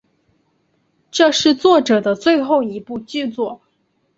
[1.11, 3.61] 这是作者的最后一部剧作。